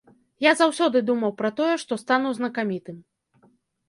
[0.43, 2.97] Я заўсёды думаў пра тое, што стану знакамітым.